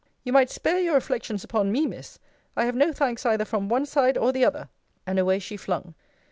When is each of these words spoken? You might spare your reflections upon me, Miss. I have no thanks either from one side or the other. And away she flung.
You 0.23 0.33
might 0.33 0.49
spare 0.49 0.79
your 0.79 0.95
reflections 0.95 1.43
upon 1.43 1.71
me, 1.71 1.85
Miss. 1.85 2.17
I 2.57 2.65
have 2.65 2.73
no 2.73 2.91
thanks 2.91 3.23
either 3.23 3.45
from 3.45 3.69
one 3.69 3.85
side 3.85 4.17
or 4.17 4.31
the 4.31 4.43
other. 4.43 4.69
And 5.05 5.19
away 5.19 5.37
she 5.37 5.57
flung. 5.57 5.93